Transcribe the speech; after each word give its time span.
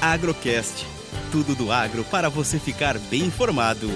Agrocast. 0.00 0.86
Tudo 1.32 1.54
do 1.54 1.72
agro 1.72 2.04
para 2.04 2.28
você 2.28 2.58
ficar 2.58 2.98
bem 2.98 3.22
informado. 3.22 3.90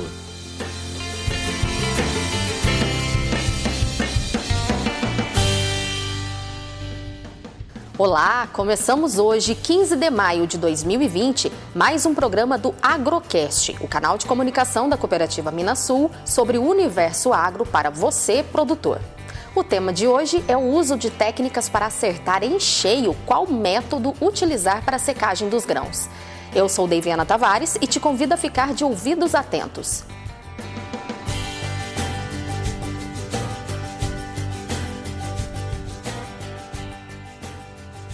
Olá, 7.98 8.48
começamos 8.50 9.18
hoje, 9.18 9.54
15 9.54 9.94
de 9.94 10.10
maio 10.10 10.46
de 10.46 10.56
2020, 10.56 11.52
mais 11.74 12.06
um 12.06 12.14
programa 12.14 12.56
do 12.56 12.74
Agrocast, 12.80 13.76
o 13.78 13.86
canal 13.86 14.16
de 14.16 14.24
comunicação 14.24 14.88
da 14.88 14.96
Cooperativa 14.96 15.50
Minasul 15.50 16.10
sobre 16.24 16.56
o 16.56 16.66
universo 16.66 17.30
agro 17.30 17.66
para 17.66 17.90
você, 17.90 18.42
produtor. 18.42 19.02
O 19.52 19.64
tema 19.64 19.92
de 19.92 20.06
hoje 20.06 20.44
é 20.46 20.56
o 20.56 20.60
uso 20.60 20.96
de 20.96 21.10
técnicas 21.10 21.68
para 21.68 21.86
acertar 21.86 22.44
em 22.44 22.60
cheio 22.60 23.16
qual 23.26 23.48
método 23.48 24.14
utilizar 24.20 24.84
para 24.84 24.94
a 24.94 24.98
secagem 24.98 25.48
dos 25.48 25.66
grãos. 25.66 26.08
Eu 26.54 26.68
sou 26.68 26.86
Deiviana 26.86 27.26
Tavares 27.26 27.76
e 27.80 27.86
te 27.86 27.98
convido 27.98 28.32
a 28.32 28.36
ficar 28.36 28.72
de 28.72 28.84
ouvidos 28.84 29.34
atentos. 29.34 30.04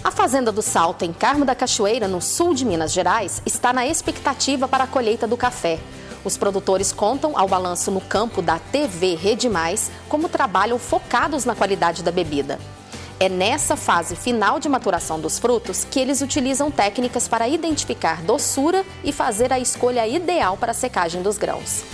A 0.03 0.09
Fazenda 0.09 0.51
do 0.51 0.63
Salto, 0.63 1.05
em 1.05 1.13
Carmo 1.13 1.45
da 1.45 1.53
Cachoeira, 1.53 2.07
no 2.07 2.19
sul 2.19 2.55
de 2.55 2.65
Minas 2.65 2.91
Gerais, 2.91 3.43
está 3.45 3.71
na 3.71 3.85
expectativa 3.85 4.67
para 4.67 4.85
a 4.85 4.87
colheita 4.87 5.27
do 5.27 5.37
café. 5.37 5.77
Os 6.27 6.35
produtores 6.35 6.91
contam 6.91 7.37
ao 7.39 7.47
balanço 7.47 7.89
no 7.89 8.01
campo 8.01 8.41
da 8.41 8.59
TV 8.59 9.15
Rede 9.15 9.47
Mais 9.47 9.89
como 10.09 10.27
trabalham 10.27 10.77
focados 10.77 11.45
na 11.45 11.55
qualidade 11.55 12.03
da 12.03 12.11
bebida. 12.11 12.59
É 13.17 13.29
nessa 13.29 13.77
fase 13.77 14.13
final 14.13 14.59
de 14.59 14.67
maturação 14.67 15.21
dos 15.21 15.39
frutos 15.39 15.87
que 15.89 15.97
eles 15.97 16.21
utilizam 16.21 16.69
técnicas 16.69 17.29
para 17.29 17.47
identificar 17.47 18.21
doçura 18.23 18.85
e 19.05 19.13
fazer 19.13 19.53
a 19.53 19.59
escolha 19.59 20.05
ideal 20.05 20.57
para 20.57 20.71
a 20.71 20.75
secagem 20.75 21.21
dos 21.21 21.37
grãos. 21.37 21.85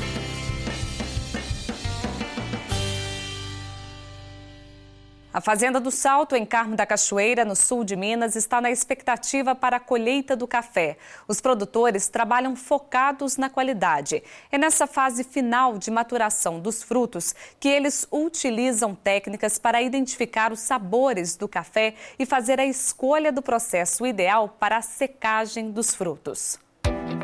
A 5.34 5.42
Fazenda 5.42 5.80
do 5.80 5.89
Salto, 5.89 6.36
em 6.36 6.45
Carmo 6.45 6.76
da 6.76 6.86
Cachoeira, 6.86 7.44
no 7.44 7.56
sul 7.56 7.84
de 7.84 7.95
Minas, 7.95 8.36
está 8.36 8.62
na 8.62 8.70
expectativa 8.70 9.56
para 9.56 9.78
a 9.78 9.80
colheita 9.80 10.36
do 10.36 10.48
café. 10.48 10.95
Os 11.28 11.42
produtores 11.42 12.08
trabalham 12.08 12.56
focados 12.56 13.36
na 13.36 13.50
qualidade. 13.50 14.22
É 14.52 14.59
nessa 14.59 14.86
fase 14.86 15.23
final 15.23 15.80
de 15.80 15.89
maturação 15.89 16.59
dos 16.59 16.84
frutos 16.84 17.34
que 17.59 17.67
eles 17.67 18.08
utilizam 18.11 18.94
técnicas 18.94 19.58
para 19.58 19.81
identificar 19.81 20.52
os 20.52 20.59
sabores 20.59 21.36
do 21.36 21.48
café 21.48 21.95
e 22.20 22.28
fazer 22.28 22.59
a 22.59 22.66
escolha 22.67 23.31
do 23.31 23.42
processo 23.42 24.06
ideal 24.06 24.50
para 24.59 24.78
a 24.78 24.84
secagem 24.84 25.72
dos 25.72 25.95
frutos. 25.95 26.59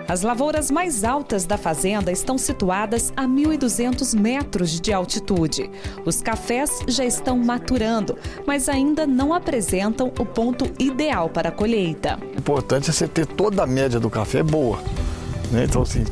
As 0.10 0.24
lavouras 0.24 0.72
mais 0.72 1.04
altas 1.04 1.46
da 1.46 1.56
fazenda 1.56 2.12
estão 2.12 2.36
situadas 2.36 3.14
a 3.16 3.28
1.200 3.28 4.20
metros 4.20 4.82
de 4.82 4.92
altitude. 4.92 5.70
Os 6.04 6.20
cafés 6.20 6.80
já 6.88 7.06
estão 7.06 7.38
maturando, 7.38 8.18
mas 8.44 8.68
ainda 8.68 9.06
não 9.06 9.36
apresentam 9.36 10.12
o 10.18 10.26
ponto 10.26 10.66
ideal 10.80 11.30
para 11.30 11.50
a 11.50 11.52
colheita. 11.52 12.18
O 12.36 12.40
importante 12.40 12.90
é 12.90 12.92
você 12.92 13.08
ter 13.08 13.28
toda 13.28 13.62
a 13.62 13.68
média 13.68 14.00
do 14.00 14.10
café 14.10 14.42
boa. 14.42 14.80
Né? 15.52 15.66
Então, 15.66 15.84
assim, 15.84 16.04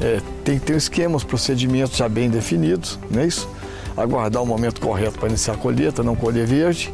é, 0.00 0.20
tem 0.42 0.58
que 0.58 0.66
ter 0.66 0.76
esquemas, 0.76 1.22
procedimentos 1.22 1.96
já 1.96 2.08
bem 2.08 2.28
definidos, 2.28 2.98
não 3.08 3.22
é 3.22 3.26
isso? 3.28 3.48
Aguardar 3.96 4.42
o 4.42 4.46
momento 4.46 4.80
correto 4.80 5.20
para 5.20 5.28
iniciar 5.28 5.54
a 5.54 5.58
colheita, 5.58 6.02
não 6.02 6.16
colher 6.16 6.44
verde 6.44 6.92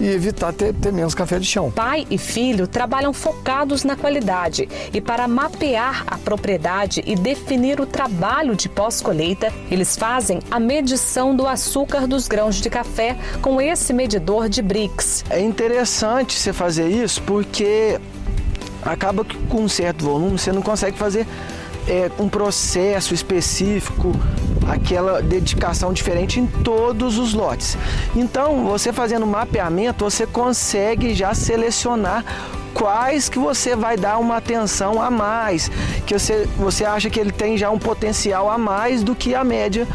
e 0.00 0.08
evitar 0.08 0.52
ter, 0.52 0.72
ter 0.74 0.92
menos 0.92 1.14
café 1.14 1.38
de 1.38 1.46
chão. 1.46 1.70
Pai 1.70 2.06
e 2.10 2.18
filho 2.18 2.66
trabalham 2.66 3.12
focados 3.12 3.84
na 3.84 3.96
qualidade 3.96 4.68
e 4.92 5.00
para 5.00 5.26
mapear 5.28 6.04
a 6.06 6.18
propriedade 6.18 7.02
e 7.06 7.14
definir 7.14 7.80
o 7.80 7.86
trabalho 7.86 8.54
de 8.54 8.68
pós-colheita, 8.68 9.52
eles 9.70 9.96
fazem 9.96 10.40
a 10.50 10.58
medição 10.58 11.34
do 11.34 11.46
açúcar 11.46 12.06
dos 12.06 12.28
grãos 12.28 12.56
de 12.56 12.68
café 12.68 13.16
com 13.40 13.60
esse 13.60 13.92
medidor 13.92 14.48
de 14.48 14.62
Brix. 14.62 15.24
É 15.30 15.40
interessante 15.40 16.38
você 16.38 16.52
fazer 16.52 16.88
isso 16.88 17.22
porque 17.22 18.00
acaba 18.84 19.24
que 19.24 19.36
com 19.46 19.62
um 19.62 19.68
certo 19.68 20.04
volume 20.04 20.38
você 20.38 20.52
não 20.52 20.62
consegue 20.62 20.98
fazer 20.98 21.26
é, 21.88 22.10
um 22.18 22.28
processo 22.28 23.14
específico, 23.14 24.12
aquela 24.68 25.22
dedicação 25.22 25.92
diferente 25.92 26.40
em 26.40 26.46
todos 26.46 27.18
os 27.18 27.34
lotes. 27.34 27.76
Então, 28.14 28.64
você 28.64 28.92
fazendo 28.92 29.26
mapeamento, 29.26 30.04
você 30.04 30.26
consegue 30.26 31.14
já 31.14 31.34
selecionar 31.34 32.24
quais 32.72 33.28
que 33.28 33.38
você 33.38 33.76
vai 33.76 33.96
dar 33.96 34.18
uma 34.18 34.36
atenção 34.36 35.00
a 35.00 35.10
mais, 35.10 35.70
que 36.06 36.18
você, 36.18 36.48
você 36.56 36.84
acha 36.84 37.10
que 37.10 37.20
ele 37.20 37.32
tem 37.32 37.56
já 37.56 37.70
um 37.70 37.78
potencial 37.78 38.50
a 38.50 38.58
mais 38.58 39.02
do 39.02 39.14
que 39.14 39.34
a 39.34 39.44
média 39.44 39.86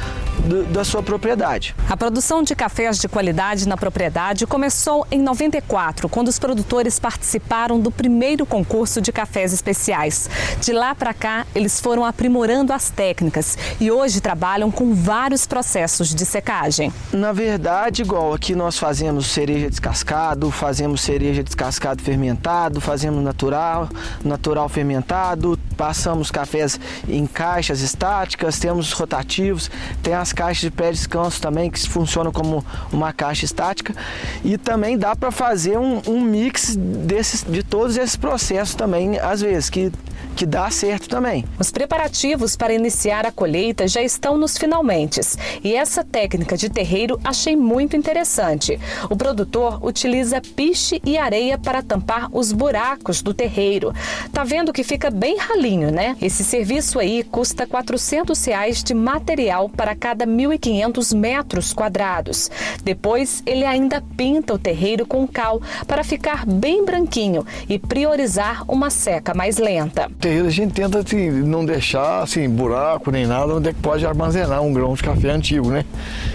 do, 0.41 0.63
da 0.65 0.83
sua 0.83 1.03
propriedade. 1.03 1.75
A 1.89 1.97
produção 1.97 2.43
de 2.43 2.55
cafés 2.55 2.99
de 2.99 3.07
qualidade 3.07 3.67
na 3.67 3.77
propriedade 3.77 4.45
começou 4.45 5.05
em 5.11 5.21
94, 5.21 6.07
quando 6.09 6.27
os 6.27 6.39
produtores 6.39 6.99
participaram 6.99 7.79
do 7.79 7.91
primeiro 7.91 8.45
concurso 8.45 9.01
de 9.01 9.11
cafés 9.11 9.53
especiais. 9.53 10.29
De 10.61 10.71
lá 10.73 10.95
para 10.95 11.13
cá, 11.13 11.45
eles 11.53 11.79
foram 11.79 12.05
aprimorando 12.05 12.73
as 12.73 12.89
técnicas 12.89 13.57
e 13.79 13.91
hoje 13.91 14.21
trabalham 14.21 14.71
com 14.71 14.93
vários 14.93 15.45
processos 15.45 16.13
de 16.13 16.25
secagem. 16.25 16.91
Na 17.11 17.31
verdade, 17.31 18.01
igual 18.01 18.33
aqui 18.33 18.55
nós 18.55 18.77
fazemos 18.77 19.27
cereja 19.27 19.69
descascado, 19.69 20.49
fazemos 20.51 21.01
cereja 21.01 21.43
descascado 21.43 22.01
fermentado, 22.01 22.79
fazemos 22.81 23.23
natural, 23.23 23.89
natural 24.23 24.69
fermentado, 24.69 25.57
passamos 25.77 26.31
cafés 26.31 26.79
em 27.07 27.27
caixas 27.27 27.81
estáticas, 27.81 28.59
temos 28.59 28.91
rotativos, 28.91 29.69
tem 30.01 30.13
as 30.13 30.33
caixas 30.33 30.61
de 30.61 30.71
pré-descanso 30.71 31.39
também, 31.39 31.69
que 31.69 31.87
funcionam 31.87 32.31
como 32.31 32.65
uma 32.91 33.13
caixa 33.13 33.45
estática. 33.45 33.95
E 34.43 34.57
também 34.57 34.97
dá 34.97 35.15
para 35.15 35.31
fazer 35.31 35.77
um, 35.77 36.01
um, 36.07 36.21
mix 36.21 36.75
desses, 36.75 37.43
de 37.43 37.63
todos 37.63 37.95
esses 37.95 38.15
processos 38.15 38.75
também, 38.75 39.19
às 39.19 39.41
vezes, 39.41 39.69
que, 39.69 39.91
que 40.35 40.45
dá 40.45 40.69
certo 40.71 41.07
também. 41.07 41.45
Os 41.59 41.69
preparativos 41.71 42.55
para 42.55 42.73
iniciar 42.73 43.25
a 43.25 43.31
colheita 43.31 43.87
já 43.87 44.01
estão 44.01 44.37
nos 44.37 44.57
finalmente. 44.57 45.21
E 45.63 45.75
essa 45.75 46.03
técnica 46.03 46.57
de 46.57 46.69
terreiro 46.69 47.19
achei 47.23 47.55
muito 47.55 47.95
interessante. 47.95 48.79
O 49.09 49.15
produtor 49.15 49.79
utiliza 49.85 50.41
piche 50.41 51.01
e 51.05 51.17
areia 51.17 51.57
para 51.57 51.83
tampar 51.83 52.29
os 52.31 52.51
buracos 52.51 53.21
do 53.21 53.33
terreiro. 53.33 53.93
Tá 54.31 54.43
vendo 54.43 54.73
que 54.73 54.83
fica 54.83 55.11
bem 55.11 55.37
ralinho, 55.37 55.66
né? 55.75 56.15
Esse 56.21 56.43
serviço 56.43 56.99
aí 56.99 57.23
custa 57.23 57.67
400 57.67 58.45
reais 58.45 58.81
de 58.81 58.93
material 58.93 59.67
para 59.67 59.95
cada 59.95 60.25
1.500 60.25 61.17
metros 61.17 61.73
quadrados. 61.73 62.49
Depois, 62.83 63.43
ele 63.45 63.65
ainda 63.65 64.01
pinta 64.15 64.53
o 64.53 64.57
terreiro 64.57 65.05
com 65.05 65.27
cal 65.27 65.61
para 65.85 66.03
ficar 66.03 66.45
bem 66.45 66.85
branquinho 66.85 67.45
e 67.67 67.77
priorizar 67.77 68.63
uma 68.67 68.89
seca 68.89 69.33
mais 69.33 69.57
lenta. 69.57 70.07
O 70.07 70.13
terreiro 70.13 70.47
a 70.47 70.51
gente 70.51 70.73
tenta 70.73 70.99
assim, 70.99 71.29
não 71.29 71.65
deixar 71.65 72.23
assim, 72.23 72.47
buraco 72.47 73.11
nem 73.11 73.25
nada 73.25 73.55
onde 73.55 73.69
é 73.69 73.73
que 73.73 73.81
pode 73.81 74.05
armazenar 74.05 74.61
um 74.61 74.71
grão 74.71 74.93
de 74.93 75.03
café 75.03 75.31
antigo, 75.31 75.69
né? 75.69 75.83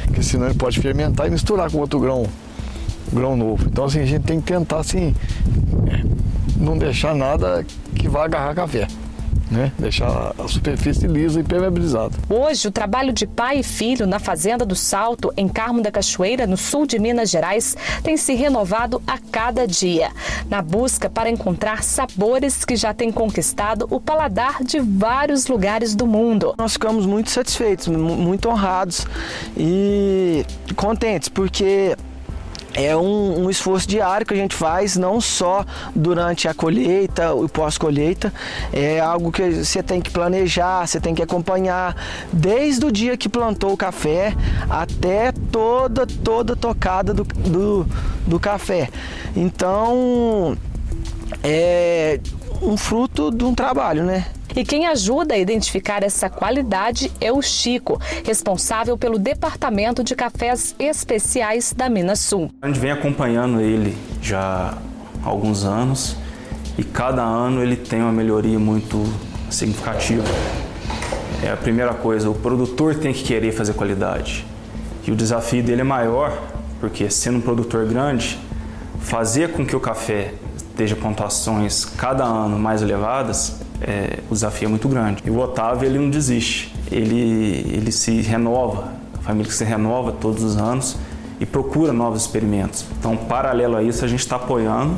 Porque 0.05 0.23
senão 0.23 0.47
ele 0.47 0.55
pode 0.55 0.79
fermentar 0.81 1.27
e 1.27 1.31
misturar 1.31 1.71
com 1.71 1.79
outro 1.79 1.99
grão, 1.99 2.27
grão 3.13 3.37
novo. 3.37 3.67
Então 3.67 3.85
assim, 3.85 4.01
a 4.01 4.07
gente 4.07 4.25
tem 4.25 4.41
que 4.41 4.53
tentar 4.53 4.81
assim, 4.81 5.15
é, 5.91 6.03
não 6.57 6.77
deixar 6.77 7.15
nada 7.15 7.65
que 7.95 8.09
vá 8.09 8.25
agarrar 8.25 8.55
café 8.55 8.87
né? 9.53 9.73
deixar 9.79 10.35
a 10.39 10.49
superfície 10.49 11.07
lisa 11.07 11.41
e 11.41 11.45
permeabilizada. 11.45 12.15
Hoje, 12.29 12.69
o 12.69 12.71
trabalho 12.71 13.13
de 13.13 13.27
pai 13.27 13.59
e 13.59 13.63
filho 13.63 14.07
na 14.07 14.19
Fazenda 14.19 14.65
do 14.65 14.75
Salto, 14.75 15.33
em 15.37 15.49
Carmo 15.49 15.83
da 15.83 15.91
Cachoeira, 15.91 16.47
no 16.47 16.57
sul 16.57 16.87
de 16.87 16.99
Minas 16.99 17.31
Gerais, 17.31 17.77
tem 18.03 18.17
se 18.17 18.35
renovado 18.35 19.03
a 19.07 19.19
cada 19.19 19.67
dia, 19.67 20.11
na 20.49 20.63
busca 20.63 21.09
para 21.11 21.31
encontrar 21.31 21.83
sabores 21.83 22.65
que 22.65 22.77
já 22.77 22.95
têm 22.95 23.13
conquistado 23.13 23.87
o 23.91 24.01
paladar 24.01 24.65
de 24.65 24.81
vários 24.81 25.47
lugares 25.47 25.95
do 25.95 26.07
mundo. 26.07 26.55
Nós 26.59 26.73
ficamos 26.73 27.05
muito 27.05 27.31
satisfeitos, 27.31 27.89
muito 27.89 28.49
honrados 28.49 29.07
e 29.57 30.45
contentes, 30.75 31.29
porque 31.29 31.97
é 32.75 32.97
um, 32.97 33.45
um, 33.45 33.51
esforço 33.51 33.87
diário 33.87 34.27
que 34.27 34.35
a 34.35 34.37
gente 34.37 34.55
faz, 34.55 34.97
não 34.97 35.21
só 35.21 35.65
durante 35.95 36.49
a 36.49 36.55
colheita 36.55 37.31
e 37.45 37.49
pós-colheita, 37.49 38.33
é 38.73 39.01
algo 39.01 39.31
que 39.31 39.65
você 39.65 39.83
tem 39.83 40.01
que 40.01 40.11
planejar, 40.11 40.87
você 40.87 41.01
tem 41.01 41.15
que 41.15 41.23
acompanhar 41.23 41.95
desde 42.33 42.85
o 42.87 42.93
dia 42.93 43.17
que 43.17 43.29
plantou 43.29 43.73
o 43.73 43.77
café 43.77 44.35
até 44.71 45.33
toda, 45.51 46.07
toda 46.07 46.57
tocada 46.57 47.13
do, 47.13 47.25
do, 47.25 47.87
do 48.27 48.41
café. 48.41 48.89
Então, 49.37 50.57
é 51.43 52.21
um 52.63 52.77
fruto 52.77 53.31
de 53.31 53.45
um 53.45 53.55
trabalho, 53.55 54.05
né? 54.05 54.27
E 54.55 54.65
quem 54.65 54.87
ajuda 54.87 55.35
a 55.35 55.39
identificar 55.39 56.03
essa 56.03 56.29
qualidade 56.29 57.11
é 57.21 57.33
o 57.33 57.41
Chico, 57.41 57.99
responsável 58.23 58.99
pelo 58.99 59.19
Departamento 59.19 60.05
de 60.05 60.15
Cafés 60.15 60.75
Especiais 60.79 61.73
da 61.73 61.89
Minas 61.89 62.21
Sul. 62.21 62.51
A 62.61 62.67
gente 62.67 62.79
vem 62.79 62.91
acompanhando 62.91 63.61
ele 63.61 63.97
já 64.21 64.77
há 65.25 65.29
alguns 65.29 65.65
anos 65.65 66.17
e 66.77 66.85
cada 66.85 67.23
ano 67.23 67.63
ele 67.63 67.77
tem 67.77 68.03
uma 68.03 68.13
melhoria 68.13 68.59
muito 68.59 69.03
significativa. 69.51 70.25
É 71.43 71.51
a 71.51 71.57
primeira 71.57 71.95
coisa, 71.95 72.29
o 72.29 72.35
produtor 72.35 72.95
tem 72.95 73.13
que 73.13 73.25
querer 73.25 73.53
fazer 73.53 73.73
qualidade. 73.73 74.47
E 75.07 75.11
o 75.11 75.17
desafio 75.17 75.63
dele 75.63 75.81
é 75.81 75.85
maior, 75.85 76.41
porque 76.79 77.09
sendo 77.11 77.39
um 77.39 77.41
produtor 77.41 77.87
grande, 77.87 78.39
fazer 79.01 79.53
com 79.53 79.65
que 79.65 79.75
o 79.75 79.81
café 79.81 80.35
esteja 80.83 80.97
pontuações 80.97 81.85
cada 81.85 82.25
ano 82.25 82.59
mais 82.59 82.83
elevadas, 82.83 83.57
é, 83.81 84.19
o 84.29 84.35
desafio 84.35 84.67
é 84.67 84.69
muito 84.69 84.89
grande. 84.89 85.23
E 85.25 85.31
o 85.31 85.39
Otávio 85.39 85.87
ele 85.87 85.99
não 85.99 86.11
desiste, 86.11 86.75
ele, 86.91 87.65
ele 87.73 87.93
se 87.93 88.21
renova, 88.21 88.89
a 89.19 89.23
família 89.23 89.51
se 89.51 89.65
renova 89.65 90.13
todos 90.13 90.43
os 90.43 90.57
anos 90.57 90.97
e 91.39 91.47
procura 91.47 91.93
novos 91.93 92.23
experimentos. 92.23 92.85
Então, 92.99 93.17
paralelo 93.17 93.77
a 93.77 93.83
isso, 93.83 94.05
a 94.05 94.09
gente 94.09 94.21
está 94.21 94.37
apoiando 94.37 94.97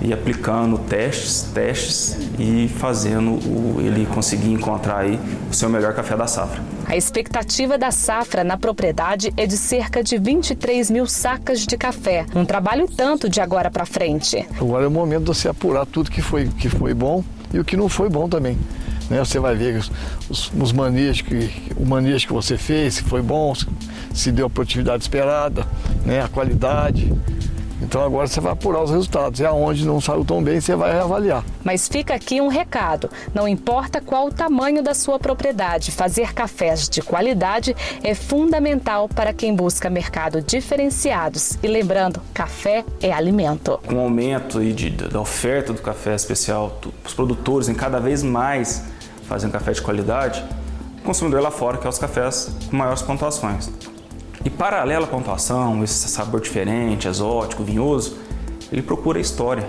e 0.00 0.12
aplicando 0.12 0.78
testes, 0.78 1.42
testes 1.54 2.16
e 2.38 2.68
fazendo 2.68 3.32
o, 3.32 3.80
ele 3.80 4.06
conseguir 4.06 4.52
encontrar 4.52 4.98
aí 4.98 5.18
o 5.50 5.54
seu 5.54 5.68
melhor 5.68 5.94
café 5.94 6.16
da 6.16 6.26
safra. 6.26 6.62
A 6.86 6.96
expectativa 6.96 7.76
da 7.76 7.90
safra 7.90 8.42
na 8.42 8.56
propriedade 8.56 9.32
é 9.36 9.46
de 9.46 9.56
cerca 9.56 10.02
de 10.02 10.16
23 10.16 10.90
mil 10.90 11.06
sacas 11.06 11.66
de 11.66 11.76
café. 11.76 12.24
Um 12.34 12.44
trabalho 12.44 12.88
tanto 12.88 13.28
de 13.28 13.40
agora 13.40 13.70
para 13.70 13.84
frente. 13.84 14.46
Agora 14.58 14.84
é 14.84 14.88
o 14.88 14.90
momento 14.90 15.24
de 15.24 15.28
você 15.28 15.48
apurar 15.48 15.84
tudo 15.84 16.10
que 16.10 16.22
foi, 16.22 16.48
que 16.48 16.68
foi 16.68 16.94
bom 16.94 17.22
e 17.52 17.58
o 17.58 17.64
que 17.64 17.76
não 17.76 17.88
foi 17.88 18.08
bom 18.08 18.28
também. 18.28 18.56
Né? 19.10 19.18
Você 19.18 19.38
vai 19.38 19.54
ver 19.54 19.78
os, 19.78 19.90
os, 20.30 20.72
que, 21.22 21.72
o 21.76 21.84
manias 21.84 22.24
que 22.24 22.32
você 22.32 22.56
fez, 22.56 22.94
se 22.94 23.02
foi 23.02 23.22
bom, 23.22 23.54
se, 23.54 23.66
se 24.12 24.32
deu 24.32 24.46
a 24.46 24.50
produtividade 24.50 25.02
esperada, 25.02 25.66
né? 26.04 26.22
a 26.22 26.28
qualidade. 26.28 27.12
Então 27.80 28.02
agora 28.02 28.26
você 28.26 28.40
vai 28.40 28.52
apurar 28.52 28.82
os 28.82 28.90
resultados. 28.90 29.40
E 29.40 29.46
aonde 29.46 29.86
não 29.86 30.00
saiu 30.00 30.24
tão 30.24 30.42
bem, 30.42 30.60
você 30.60 30.74
vai 30.74 30.92
reavaliar. 30.92 31.44
Mas 31.62 31.88
fica 31.88 32.14
aqui 32.14 32.40
um 32.40 32.48
recado: 32.48 33.10
não 33.34 33.46
importa 33.46 34.00
qual 34.00 34.26
o 34.26 34.32
tamanho 34.32 34.82
da 34.82 34.94
sua 34.94 35.18
propriedade, 35.18 35.90
fazer 35.90 36.32
cafés 36.32 36.88
de 36.88 37.02
qualidade 37.02 37.74
é 38.02 38.14
fundamental 38.14 39.08
para 39.08 39.32
quem 39.32 39.54
busca 39.54 39.88
mercado 39.88 40.42
diferenciados. 40.42 41.58
E 41.62 41.66
lembrando, 41.66 42.20
café 42.34 42.84
é 43.00 43.12
alimento. 43.12 43.78
Com 43.86 43.94
o 43.94 44.00
aumento 44.00 44.62
de, 44.72 44.90
da 44.90 45.20
oferta 45.20 45.72
do 45.72 45.80
café 45.80 46.14
especial, 46.14 46.80
os 47.04 47.14
produtores 47.14 47.68
em 47.68 47.74
cada 47.74 47.98
vez 48.00 48.22
mais 48.22 48.84
fazendo 49.28 49.52
café 49.52 49.72
de 49.72 49.82
qualidade, 49.82 50.42
o 50.98 51.02
consumidor 51.02 51.42
lá 51.42 51.50
fora 51.50 51.76
quer 51.76 51.88
os 51.88 51.98
cafés 51.98 52.50
com 52.70 52.76
maiores 52.76 53.02
pontuações. 53.02 53.70
E 54.44 54.50
paralela 54.50 55.04
à 55.04 55.08
pontuação, 55.08 55.82
esse 55.82 56.08
sabor 56.08 56.40
diferente, 56.40 57.08
exótico, 57.08 57.64
vinhoso, 57.64 58.16
ele 58.70 58.82
procura 58.82 59.18
a 59.18 59.20
história, 59.20 59.66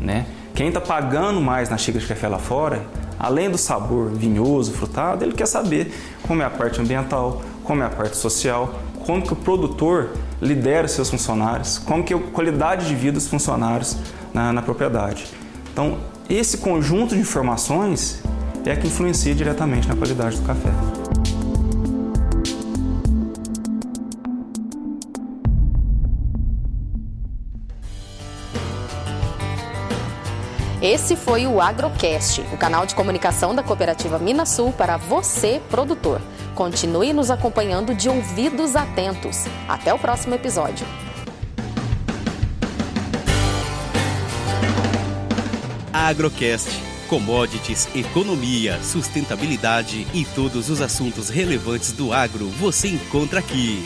né? 0.00 0.26
Quem 0.54 0.68
está 0.68 0.80
pagando 0.80 1.40
mais 1.40 1.68
na 1.70 1.78
xícara 1.78 2.00
de 2.00 2.06
café 2.06 2.28
lá 2.28 2.38
fora, 2.38 2.84
além 3.18 3.50
do 3.50 3.56
sabor 3.56 4.10
vinhoso, 4.10 4.72
frutado, 4.72 5.24
ele 5.24 5.32
quer 5.32 5.46
saber 5.46 5.92
como 6.26 6.42
é 6.42 6.44
a 6.44 6.50
parte 6.50 6.80
ambiental, 6.80 7.42
como 7.64 7.82
é 7.82 7.86
a 7.86 7.90
parte 7.90 8.16
social, 8.16 8.74
como 9.06 9.22
que 9.22 9.32
o 9.32 9.36
produtor 9.36 10.10
lidera 10.40 10.86
seus 10.88 11.10
funcionários, 11.10 11.78
como 11.78 12.04
que 12.04 12.12
é 12.12 12.16
a 12.16 12.20
qualidade 12.20 12.86
de 12.86 12.94
vida 12.94 13.12
dos 13.12 13.28
funcionários 13.28 13.96
na, 14.32 14.52
na 14.52 14.62
propriedade. 14.62 15.26
Então, 15.72 15.98
esse 16.28 16.58
conjunto 16.58 17.14
de 17.14 17.20
informações 17.20 18.22
é 18.64 18.76
que 18.76 18.86
influencia 18.86 19.34
diretamente 19.34 19.88
na 19.88 19.96
qualidade 19.96 20.36
do 20.36 20.46
café. 20.46 20.70
Esse 30.82 31.14
foi 31.14 31.46
o 31.46 31.60
Agrocast, 31.60 32.40
o 32.52 32.56
canal 32.56 32.84
de 32.84 32.96
comunicação 32.96 33.54
da 33.54 33.62
Cooperativa 33.62 34.18
Minasul 34.18 34.72
para 34.72 34.96
você, 34.96 35.62
produtor. 35.70 36.20
Continue 36.56 37.12
nos 37.12 37.30
acompanhando 37.30 37.94
de 37.94 38.08
ouvidos 38.08 38.74
atentos. 38.74 39.44
Até 39.68 39.94
o 39.94 39.98
próximo 39.98 40.34
episódio. 40.34 40.84
Agrocast. 45.92 46.68
Commodities, 47.08 47.88
economia, 47.94 48.82
sustentabilidade 48.82 50.04
e 50.12 50.24
todos 50.24 50.68
os 50.68 50.80
assuntos 50.80 51.28
relevantes 51.28 51.92
do 51.92 52.12
agro 52.12 52.48
você 52.48 52.88
encontra 52.88 53.38
aqui. 53.38 53.84